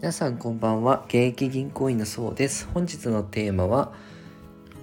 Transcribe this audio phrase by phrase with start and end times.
[0.00, 1.02] 皆さんこんばんは。
[1.08, 2.68] 現役銀行員のそうです。
[2.72, 3.92] 本日のテーマは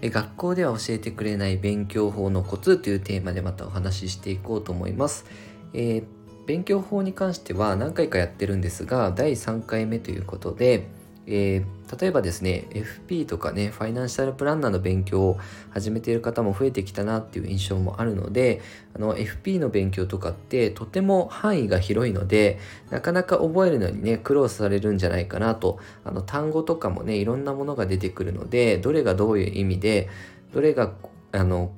[0.00, 5.26] 学校では教えてくれない勉強法のコツというテーマでまたお話ししていこうと思います、
[5.74, 6.04] えー、
[6.46, 10.88] 勉強法に関しては何回かやってるんですが第3回目ということで
[11.26, 15.38] えー、例えばですね FP とかねファイナンシャルプランナーの勉強を
[15.70, 18.60] 始めている方も増えてきたなっていう印象もあるので
[18.94, 22.58] あの FP の勉強とかってとても範囲が広いので
[22.90, 25.78] なかなか覚えるのにね苦労されるんじゃないかなと。
[26.04, 30.08] あの単語とかもねいろんなものが出てくるのでどれがどういう意味で
[30.52, 30.92] どれが
[31.32, 31.72] あの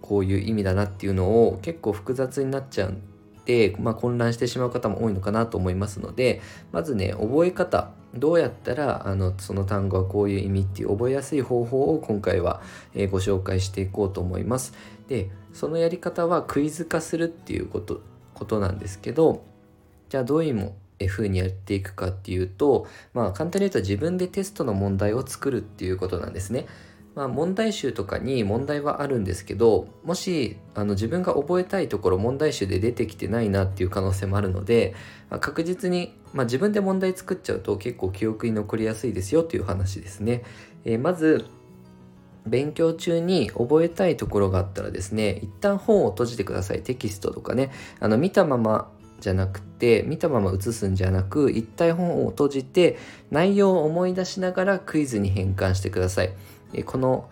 [0.00, 3.15] こういう意味だなっていうのを結構複雑になっちゃうで、
[3.78, 6.40] まあ、混乱してしまう方も多いのかなと思いますので
[6.72, 12.62] まずね覚え方どうやったらあのその単語はこういう意味っていう覚えやすい方法を今回は、
[12.94, 14.74] えー、ご紹介していこうと思います。
[15.08, 18.00] でそのやり方はクイズ化するっていうこと
[18.34, 19.42] ことなんですけど
[20.08, 26.66] じゃあどういうふうにやっていくかっていうとまあ簡単に言うと自分でテストの問題を作るっていうことなんですね。
[27.16, 34.94] まあ、問題集とかに問題はあるんですけどもしあの自分が覚えたいところ問題集で出てきてないなっていう可能性もあるので、
[35.30, 40.42] まあ、確実に、まあ、自分で問題作っちゃうと結構記憶に残りやすいですよという話ですね。
[40.84, 41.46] えー、まず
[42.46, 52.98] 勉強中に覚えたいところがあったらですね一旦本を閉じてくださいテキストとかねあの見たままじゃなくて見たまま写すんじゃなく一体本を閉じて
[53.30, 56.32] 内容を思い出しながらクイズに変換してください。
[56.82, 57.28] この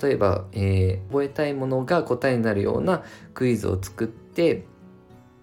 [0.00, 3.02] 例えば、えー、覚えたいものが答えになるような
[3.34, 4.64] クイズを作って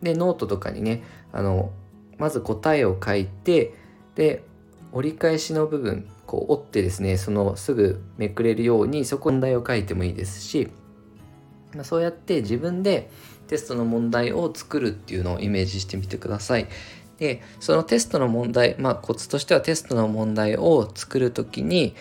[0.01, 1.71] でノートとかにねあの
[2.17, 3.73] まず答えを書いて
[4.15, 4.43] で
[4.91, 10.69] 折り返しの部分こう折ってですねそのすぐめくれるようにそこに問題を書いてもいいですし、
[11.73, 13.09] まあ、そうやって自分で
[13.47, 16.67] テストの問題を作るっていうのをイメージしてみてください。
[17.17, 21.95] でそのテストの問題まあコツとしてはテストの問題を作る時に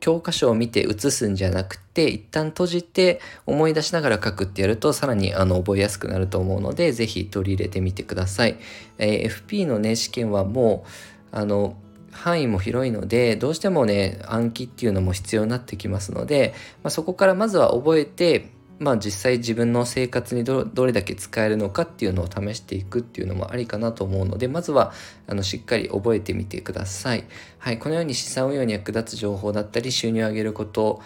[0.00, 8.58] 教科書を見て写すんじゃなくて、一旦閉じて思い出しながら書くってやると、さらにあの覚えやすくなると思うので、是非取り入れてみてください。
[8.98, 10.84] えー、FP のね、試験はも
[11.32, 11.76] う、あの、
[12.12, 24.92] 範囲も広いので、どうしてもね、暗記っていうのも必要になってきますので、まあ、そこからまずは覚えて、まあ実際自分の生活にどれだけ使えるのかっていうのを試していくっていうのもありかなと思うので、まずは
[25.26, 27.24] あのしっかり覚えてみてください。
[27.58, 31.00] はい、このように資産運用に役立つ情報だったり収入を上げること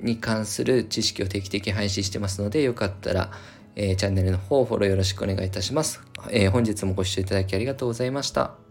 [0.00, 3.32] に関する知識を定期的に配信してますので、よかったら、
[3.74, 6.00] えー、チャンネルの方フォローよろしくお願いいたします。
[6.30, 8.69] えー、本日もご視聴いただきありがとうございました。